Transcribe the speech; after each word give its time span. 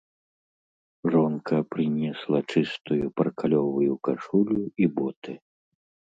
Жонка 1.15 1.57
прынесла 1.73 2.39
чыстую 2.55 3.05
паркалёвую 3.21 3.93
кашулю 4.09 4.61
і 4.87 4.91
боты. 4.99 5.33